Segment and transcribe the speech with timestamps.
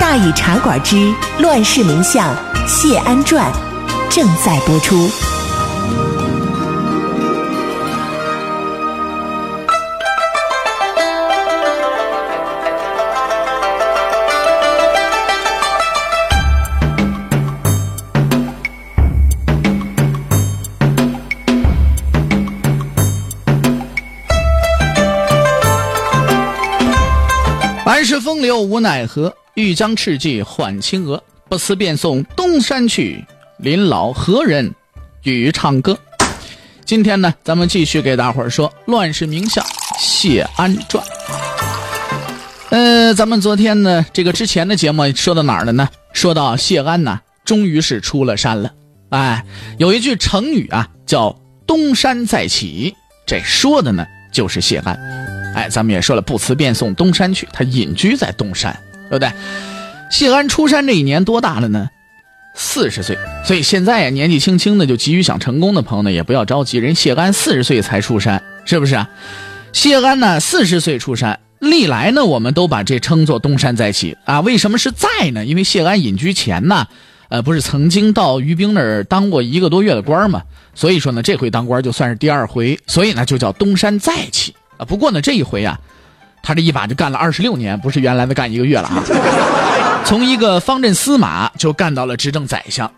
[0.00, 2.34] 大禹茶馆之乱世名相
[2.66, 3.52] 谢安传》
[4.14, 5.08] 正在播出。
[27.96, 31.22] 安世风流无奈何，欲将赤骥换青鹅。
[31.48, 33.24] 不辞便送东山去，
[33.58, 34.74] 临老何人
[35.22, 35.96] 与唱歌？
[36.84, 39.64] 今天呢，咱们继续给大伙儿说《乱世名相
[39.98, 41.04] 谢安传》。
[42.70, 45.88] 呃，咱们昨天呢，这个之前的节目说到哪儿了呢？
[46.12, 48.72] 说到谢安呢，终于是出了山了。
[49.10, 49.44] 哎，
[49.78, 54.94] 有一句成语啊，叫“东山再起”，这说的呢就是谢安。
[55.54, 58.76] 哎，咱们也说了，不辞便送东山去，他隐居在东山，
[59.10, 59.30] 对不对？
[60.10, 61.88] 谢安出山这一年多大了呢？
[62.54, 63.18] 四十岁。
[63.44, 69.08] 所以现在呀，年纪轻轻的就急于想成功的朋友呢，也不要着急，人谢安四十岁才出山，是不是啊？
[69.72, 74.40] 谢安呢，四十岁出山，历来呢，我们都把这称作东山再起啊。
[74.40, 75.44] 为什么是在呢？
[75.44, 76.86] 因为谢安隐居前呢，
[77.28, 80.42] 呃，不是曾经到于兵那儿当过一个多月的官吗？
[80.74, 84.54] 所以说呢，这回当官就算是第二回，所以呢，就叫东山再起。
[84.78, 85.78] 啊，不过呢，这一回啊，
[86.46, 89.02] 他这一把就干了二十六年，不是原来的干一个月了啊。
[90.06, 92.88] 从一个方阵司马就干到了执政宰相，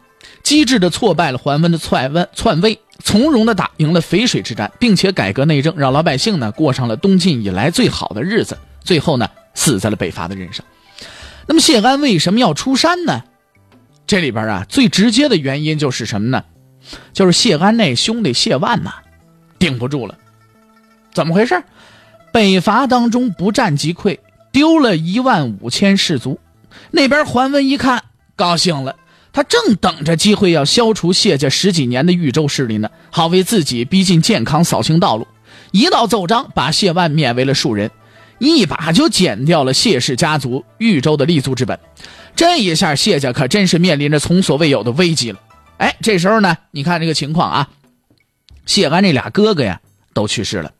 [0.43, 8.59] 机智的挫败了桓温的篡位，篡位，从容的打赢了淝水之战，并且改革内政，让老百姓呢过上了东晋以来最好的日子。
[8.85, 10.63] 最后呢，死在了北伐的任上。
[11.47, 13.23] 那么谢安为什么要出山呢？
[14.07, 16.45] 这里边啊，最直接的原因就是什么呢？
[17.15, 18.93] 就是谢安那兄弟谢万呐，
[19.59, 20.15] 顶不住了。
[21.15, 21.65] 怎么回事？
[22.33, 24.19] 北伐当中不战即溃，
[24.53, 26.39] 丢了一万五千士卒。
[26.91, 28.05] 那边桓温一看，
[28.37, 28.97] 高兴了，
[29.33, 35.27] 他正等着机会要消除谢家十几年的豫州势力呢，好为自己逼近健康扫清道路。
[35.73, 37.91] 一道奏章把谢万免为了庶人，
[38.39, 41.79] 一把就剪掉了谢氏家族豫州的立足之本。
[42.37, 45.41] 这一下，谢家可真是面临着从所未有的危机了。
[45.79, 47.69] 哎，这时候呢，你看这个情况啊，
[48.65, 49.81] 谢安这俩哥哥呀
[50.19, 50.73] 都去世了。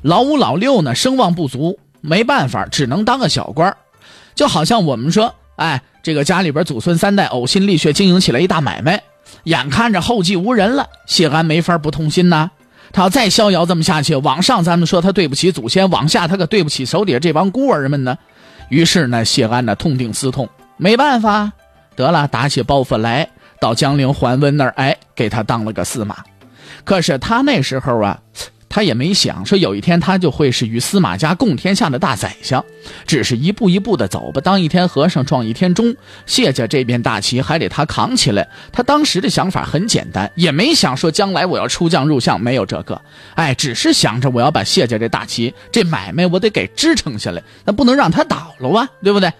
[0.00, 3.76] 老五、老六呢，声望不足，没办法，只能当个小官
[4.34, 9.02] 就好像我们说，哎，这个家里边祖孙三代呕心沥血经营起来一大买卖，
[9.44, 12.50] 眼看着后继无人了，谢安没法不痛心呐。
[12.90, 18.16] 他要再逍遥这么下去，往上咱们说他对不起祖先，往下他可对不起手底下这帮孤儿们呢。
[18.70, 21.52] 于是呢，谢安呢痛定思痛，没办法，
[21.94, 23.28] 得了，打起包袱来
[23.60, 26.16] 到江陵桓温那儿，哎，给他当了个司马。
[26.84, 28.18] 可是他那时候啊。
[28.76, 32.62] 他也没想说有一天他就会是与司马家共天下的大宰相，
[33.06, 34.38] 只是一步一步的走吧。
[34.38, 38.46] 当一天和尚撞一天钟，谢家这边大旗还得他扛起来。
[38.70, 43.00] 他当时的想法很简单，也没想说将来我要出将入相，没有这个。
[43.34, 49.32] 哎，只是想着我要把谢家这大旗，这买卖我得给支撑下来，那不能让他倒了啊，对不对？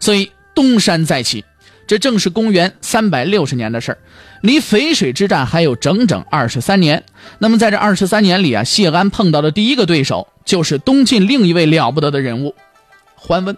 [0.00, 1.44] 所以东山再起。
[1.86, 3.98] 这正是公元三百六十年的事儿，
[4.42, 7.02] 离淝水之战还有整整二十三年。
[7.38, 12.54] 那么在这二十三年里啊，谢安碰到的第一个对手就是东晋另一位了不得的人物——
[13.14, 13.56] 桓温。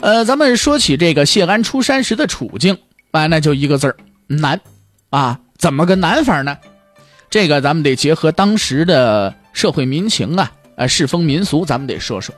[0.00, 2.76] 呃，咱们说起这个谢安出山时的处境，
[3.12, 4.60] 啊，那就一个字儿难，
[5.10, 6.56] 啊，怎么个难法呢？
[7.30, 12.34] 这个咱们得结合当时的社会民情啊，啊，世风民俗，咱们得说说。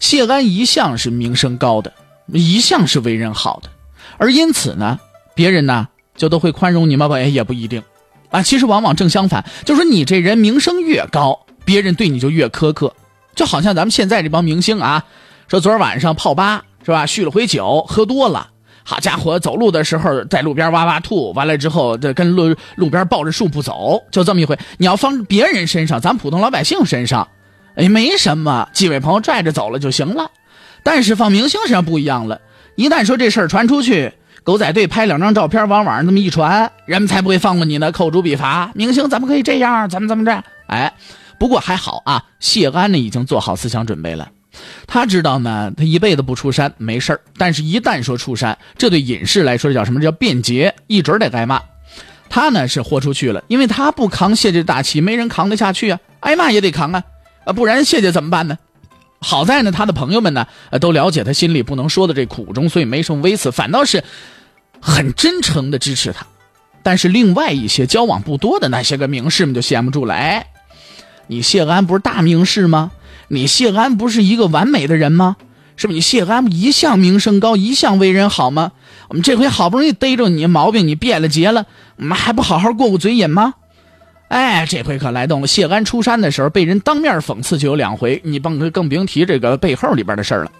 [0.00, 1.92] 谢安一向是名声高的。
[2.32, 3.70] 一向是为人好的，
[4.18, 4.98] 而因此呢，
[5.34, 7.08] 别人呢就都会宽容你吗？
[7.12, 7.82] 哎，也不一定，
[8.30, 12.94] 啊，其实往往正相反，就是你这人名声越高，别人对你就越苛刻。
[13.34, 15.04] 就好像咱们现在这帮明星啊，
[15.46, 18.50] 说昨晚上泡吧是吧，续了回酒，喝多了，
[18.82, 24.58] 好家伙，走路的时候在路边哇哇吐，完了之后这跟路路边抱着树不走，就这么一回。
[24.78, 27.28] 你要放别人身上，咱普通老百姓身上，
[27.76, 30.30] 哎，没什么，几位朋友拽着走了就行了。
[30.90, 32.40] 但是放明星身上不一样了，
[32.74, 34.10] 一旦说这事儿传出去，
[34.42, 38.70] 狗仔队拍两张照片往网上这么一传，人们才不会放过你呢，扣除笔罚。
[38.74, 39.86] 明星怎么可以这样？
[39.90, 40.42] 怎么怎么着？
[40.66, 40.90] 哎，
[41.38, 44.30] 不过还好啊，谢安呢已经做好思想准备了。
[44.86, 51.60] 他知道呢，他一辈子不出山没事儿，但是一旦说出山，这对隐士来说叫什么叫变节，一准得挨骂。
[52.30, 57.02] 他呢是豁出去了，因为他不扛谢家大旗，没人扛得下去啊，挨骂也得扛啊，
[57.44, 58.56] 啊，不然谢家怎么办呢？
[59.20, 64.04] 好在呢，他的朋友们呢，呃，都了解他心里不能说的这苦衷，所以没什么微词，反倒是
[64.80, 66.26] 很真诚的支持他。
[66.82, 70.46] 但是另外一些交往不多的那些个名士们就闲不住了，哎，
[71.26, 72.92] 你谢安不是大名士吗？
[73.28, 75.36] 你谢安不是一个完美的人吗？
[75.76, 75.96] 是不是？
[75.96, 78.72] 你谢安一向名声高，一向为人好吗？
[79.08, 81.66] 我们这回好不容易逮着你毛病，你变了节了，
[81.96, 83.54] 我们还不好好过过嘴瘾吗？
[84.28, 85.46] 哎，这回可来动了。
[85.46, 90.52] 谢安出山的时候被人当面讽刺就有两回，你甭更不用提这个背后里边的事了。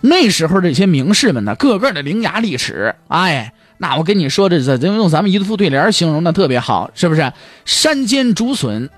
[0.00, 2.94] 那时候这些名士们呢，个个的伶牙俐齿。
[3.08, 7.30] 哎，那我跟你说，这这用咱们一副对联形容的特别好，是不是？
[7.66, 8.88] 山间竹笋，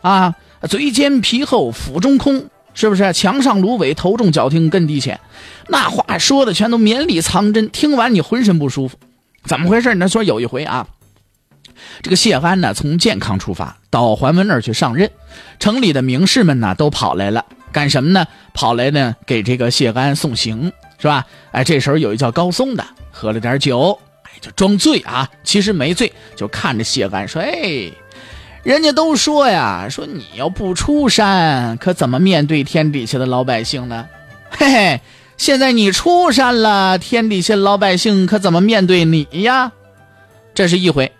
[0.00, 0.34] 啊，
[0.68, 3.12] 嘴尖皮厚腹中空，是不是？
[3.12, 5.20] 墙上芦苇头重脚轻根底浅，
[5.68, 8.98] 那话说的全都绵里藏针，听完你浑身不舒服。
[9.44, 9.94] 怎么回事？
[9.94, 10.84] 那说有一回啊。
[12.02, 15.10] 这个谢安呢，从健康出发到桓温那儿去上任，
[15.58, 18.26] 城里的名士们呢都跑来了，干什么呢？
[18.54, 21.24] 跑来呢给这个谢安送行，是吧？
[21.52, 27.90] 哎，这时候有一叫高松的，喝了点酒，哎，就装醉啊，其实没醉，就看着谢安说：“哎，
[28.62, 34.06] 人家都说呀，说你要不出山，可怎么面对天底下的老百姓呢？
[34.50, 35.00] 嘿嘿，
[35.36, 39.72] 现在你出山了，天底下老百姓可怎么面对你呀？
[40.54, 41.12] 这是一回。”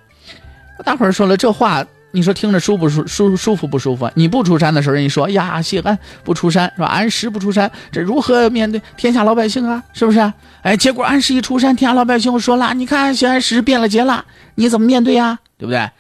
[0.85, 4.11] 大伙儿说了这话，你说听着舒不舒舒舒服不舒服？
[4.15, 6.87] 你不出山的时候，人家说呀，谢安不出山是吧？
[6.87, 9.83] 安石不出山，这如何面对天下老百姓啊？
[9.93, 10.33] 是不是？
[10.63, 15.39] 哎，结果安石一出山，天下老百姓说了，你看谢安石变了节了，你怎么面对呀？
[15.59, 15.91] 对不对？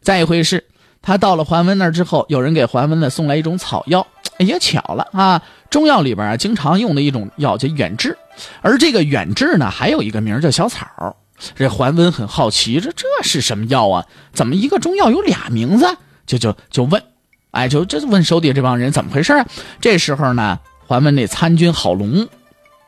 [0.00, 0.64] 再一回是，
[1.02, 4.06] 他到了桓温那儿之后，有人给桓温呢送来一种草药，
[4.38, 8.16] 也巧了啊，中药里边啊经常用的一种药叫远志，
[8.62, 11.16] 而这个远志呢还有一个名叫小草。
[11.54, 14.06] 这桓温很好奇，这这是什么药啊？
[14.32, 15.96] 怎么一个中药有俩名字？
[16.26, 17.02] 就就就问，
[17.50, 19.46] 哎，就这问手底下这帮人怎么回事啊？
[19.80, 22.28] 这时候呢，桓温那参军郝龙，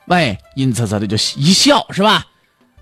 [0.07, 2.27] 喂，阴恻恻的就一笑，是吧？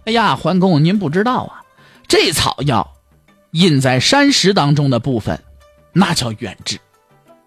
[0.04, 1.62] 哎呀，桓公您不知道啊，
[2.06, 2.92] 这草药
[3.52, 5.42] 印在山石当中的部分，
[5.92, 6.78] 那叫远志。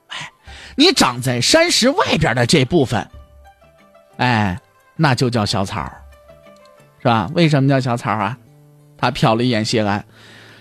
[0.08, 0.32] 哎，
[0.76, 3.08] 你长在山石外边的这部分，
[4.18, 4.60] 哎，
[4.96, 5.92] 那就叫小草。
[7.06, 7.30] 是吧？
[7.36, 8.36] 为什么叫小草啊？
[8.98, 10.04] 他瞟了一眼谢安，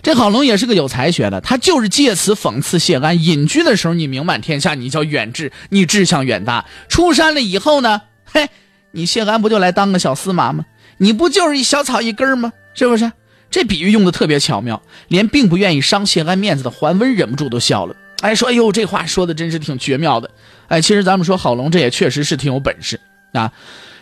[0.02, 8.50] 这郝龙也是个有才学的，他就是借此讽刺谢安隐居的时候你名满天下，你叫远志，你志向远大；出山了以后呢，嘿，
[8.90, 10.66] 你谢安不就来当个小司马吗？
[10.98, 12.52] 你不就是一小草一根吗？
[12.74, 13.10] 是不是？
[13.50, 17.96] 这比喻用的特别巧妙，连并不愿意伤谢安面子的桓温忍不住都笑了。
[18.20, 20.30] 哎，说哎呦，这话说的真是挺绝妙的。
[20.68, 23.00] 哎，其实咱们说郝龙这也确实是挺有本事
[23.32, 23.50] 啊。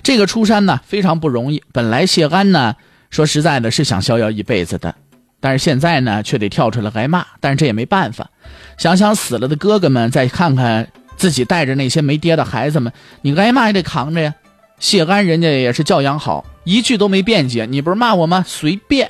[0.03, 1.63] 这个出山呢非常不容易。
[1.73, 2.75] 本来谢安呢
[3.11, 4.95] 说实在的是想逍遥一辈子的，
[5.41, 7.25] 但是现在呢却得跳出来挨骂。
[7.41, 8.31] 但是这也没办法，
[8.79, 14.35] 想想死了的哥哥们，再看看自己带着那些没爹的孩子们，你挨骂也得扛着呀。
[14.79, 17.67] 谢安人家也是教养好，一句都没辩解。
[17.67, 18.45] 你不是骂我吗？
[18.47, 19.09] 随便。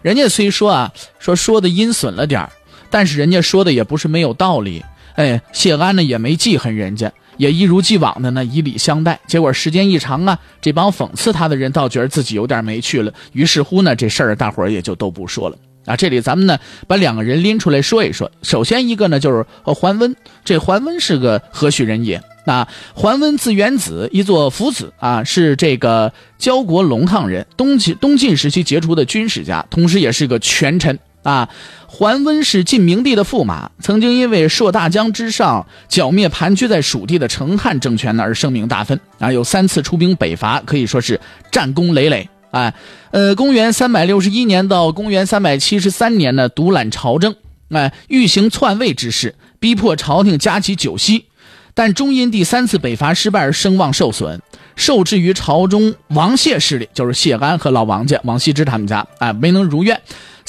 [0.00, 2.48] 人家虽说啊说说的阴损了点
[2.90, 4.82] 但是人家说的也不是没有道理。
[5.14, 7.12] 哎，谢安呢也没记恨人家。
[7.36, 9.18] 也一如既往的呢，以礼相待。
[9.26, 13.12] 结果时间一长啊，这帮讽刺他的人倒觉得自己有点没趣了。
[13.32, 15.96] 于是乎呢，这事儿大伙儿也就都不说了啊。
[15.96, 18.30] 这里咱们呢，把两个人拎出来说一说。
[18.42, 20.14] 首先一个呢，就是桓温。
[20.44, 22.22] 这桓温是个何许人也？
[22.44, 30.98] 那桓温字元子，一座夫子啊，是这个焦国龙亢人，东晋东晋时期杰出的军事家，同时也是个权臣。
[31.22, 31.48] 啊，
[31.86, 42.28] 桓温是晋明帝的驸马，曾经因为朔大江之上剿灭盘踞在蜀地的成汉政权呢而声名大振啊，有三次出兵北伐，可以说是战功累累。
[42.50, 42.74] 哎，
[43.12, 47.34] 呃，公元三百六十一年到公元三百七十三年呢，独揽朝政，
[47.70, 51.24] 哎，欲行篡位之事，逼迫朝廷加起九锡，
[51.72, 54.38] 但终因第三次北伐失败而声望受损，
[54.76, 59.98] 受制于朝中王谢势力，就是谢安和老王家王羲之他们家，哎，没能如愿。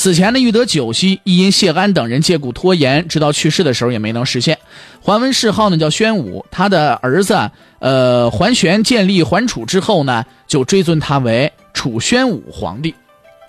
[0.04, 4.60] 此前呢，欲得九锡，亦因谢安等人借故拖延，直到去世的时候也没能实现。
[5.00, 12.94] 桓温谥号呢叫宣武，他的儿子呃桓玄建立桓楚之后呢，就追尊他为楚宣武皇帝，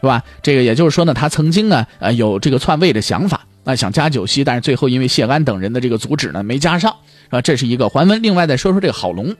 [0.00, 0.22] 是吧？
[0.44, 6.94] 这个也就是说呢，他曾经呢呃有这个篡位的想法，那想加九锡，但是最后因为谢安等人的这个阻止呢，没加上，
[7.24, 7.42] 是吧？
[7.42, 8.22] 这是一个桓温。
[8.22, 9.34] 另外再说说这个郝龙，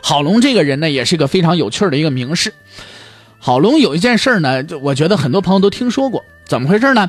[0.00, 2.54] 郝龙这个人呢，也是一个非常有趣的一个名士。
[3.38, 7.08] 郝龙有一件事呢，就我觉得很多朋友都听说过，怎么回事呢？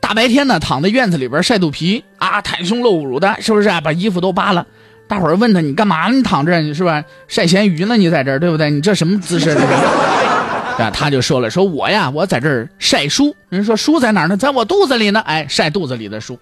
[0.00, 3.80] 大白天呢，躺在院子里边晒肚皮啊，袒胸露乳的，是不是啊？
[3.80, 4.66] 把衣服都扒了，
[5.08, 6.08] 大伙儿问他你干嘛？
[6.08, 7.02] 你躺这你是吧？
[7.28, 7.96] 晒咸鱼呢？
[7.96, 8.70] 你在这儿对不对？
[8.70, 9.50] 你这什么姿势？
[10.78, 13.34] 啊，他就说了，说我呀，我在这儿晒书。
[13.48, 14.36] 人说书在哪儿呢？
[14.36, 15.20] 在我肚子里呢。
[15.20, 16.38] 哎，晒肚子里的书。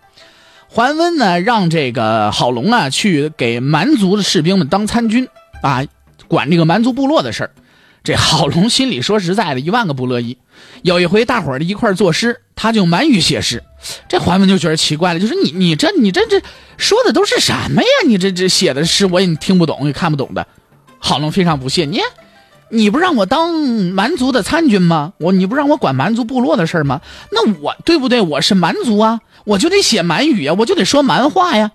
[0.67, 5.29] 桓温呢，让这个郝龙啊去给蛮族的士兵们当参军
[5.63, 5.85] 啊，
[6.27, 7.51] 管这个蛮族部落的事儿。
[8.05, 10.37] 这郝龙心里说实在的，一万个不乐意。
[10.83, 13.63] 有一回大伙儿一块作诗，他就满语写诗。
[14.11, 16.39] 这桓温就觉得奇怪了，就是你你这你这这
[16.77, 17.89] 说的都是什么呀？
[18.07, 20.47] 你这这写的诗我也听不懂，也看不懂的。
[20.99, 21.99] 郝龙非常不屑，你。
[22.69, 25.15] 你不让我当蛮族的参军吗？
[25.19, 27.01] 我你不让我管蛮族部落的事吗？
[27.31, 28.21] 那我对不对？
[28.21, 31.71] 我是蛮族啊，我就得写蛮语啊，我就得说蛮话呀。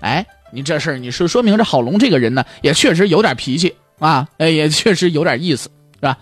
[0.00, 6.18] 哎，你这事儿你是说明这郝龙这个人呢，也确实有点脾气啊，哎，也确实有点意思，是吧？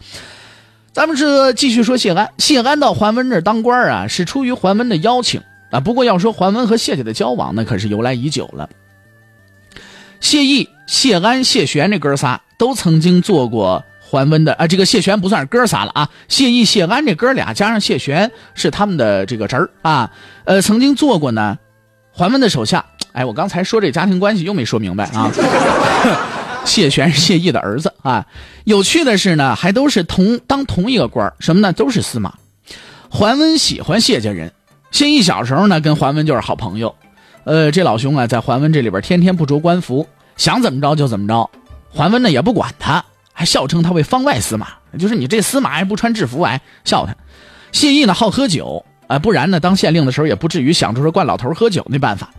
[0.92, 5.80] 咱们是继续说谢安，谢安到桓温这儿当官啊，是出于桓温的邀请啊。
[5.80, 8.68] 不过要说桓温和谢家的交往，那可是由来已久了。
[10.20, 13.82] 谢毅、谢安、谢玄这哥仨都曾经做过。
[14.02, 20.10] 桓温的啊，这个谢玄不算是哥仨了啊，谢毅、谢安这哥俩加上谢玄是他们的这个侄儿啊，
[20.44, 21.56] 呃，曾经做过呢，
[22.12, 22.84] 桓温的手下。
[23.12, 25.30] 哎，我刚才说这家庭关系又没说明白啊。
[26.64, 28.26] 谢玄是谢毅的儿子啊。
[28.64, 31.72] 有趣的是呢，还都是同当同一个官什么呢？
[31.72, 32.34] 都是司马。
[33.08, 34.52] 桓温喜欢谢家人，
[34.90, 36.94] 谢毅小时候呢跟桓温就是好朋友。
[37.44, 41.50] 呃，这老兄啊，在桓温这里边天天不着官服，想怎么着就怎么着，
[41.90, 43.04] 桓温呢也不管他。
[43.32, 47.16] 还笑称他为方外司马，就是你这司马还不穿制服，哎，笑他。
[47.72, 52.30] 谢毅呢好喝酒，啊，不然呢当县令的时候也不至于想出说灌老头喝酒那办法。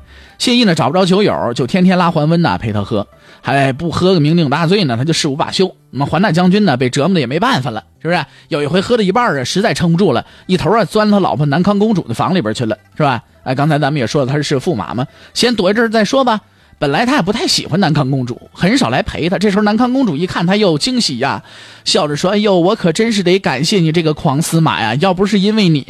[0.41, 3.07] 谢毅呢找不着酒友，就天天拉桓温呐陪他喝，
[3.41, 5.75] 还不喝个酩酊大醉呢，他就誓不罢休。
[5.91, 8.25] 那么桓大将军呢被折磨的也没办法了，是不是？
[8.47, 13.21] 有一回喝到一半啊，实在撑不住了，一头啊钻他老婆南康公主的房里边去了，是吧？
[13.43, 15.05] 哎，刚才咱们也说了，他是驸马嘛，
[15.35, 16.41] 先躲一阵再说吧。
[16.79, 19.37] 本来他也不太喜欢南康公主，很少来陪他。
[19.37, 21.43] 这时候南康公主一看他，又惊喜呀，
[21.85, 24.95] 笑着说：“哎呦，我可真是得感谢你这个狂司马呀！
[24.95, 25.85] 要不是因为你，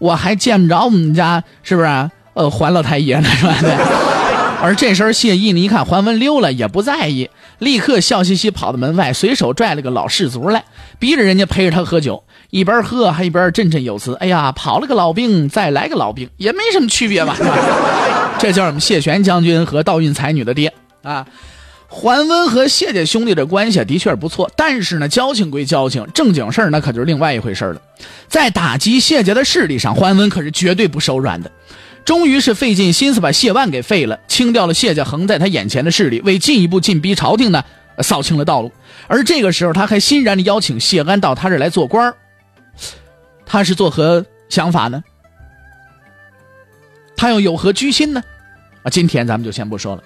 [0.00, 2.10] 我还见不着我们家是不是？
[2.34, 3.56] 呃，桓老太爷呢，是吧？”
[4.62, 10.64] 而这时候谢毅呢，一看桓温溜了，也不在意，立刻笑嘻嘻跑到门外，随手拽了个老士卒来，
[10.98, 17.36] 逼着人家陪着他喝酒，一边喝还一边振振有词：“哎呀，跑了个老兵，再来个老兵，也没什么区别吧？”
[18.40, 20.72] 这叫我们谢玄将军和道运才女的爹
[21.02, 21.26] 啊！
[21.88, 27.80] 桓温和谢家兄弟的关系的确不错，但是呢，交情归交情，正经事儿那可就是另外一回事了。
[28.28, 31.50] 在打击谢家的势力上，桓温可是绝对不手软的。
[32.04, 37.64] 终于是费尽心思把谢万给废了，清掉了谢家横在他眼前的势力，为进一步进逼朝廷呢，
[38.00, 38.70] 扫清了道路。
[39.06, 42.14] 而这个时候，他还欣然的邀请谢安到他这来做官
[43.46, 45.02] 他是作何想法呢？
[47.16, 48.22] 他又有何居心呢？
[48.82, 50.02] 啊，今天咱们就先不说了，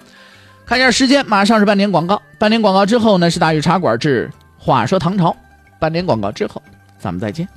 [0.65, 2.21] 看一下时间，马上是半点广告。
[2.37, 5.35] 半点广告之后呢，是大禹茶馆之话说唐朝。
[5.79, 6.61] 半点广告之后，
[6.97, 7.47] 咱们再见。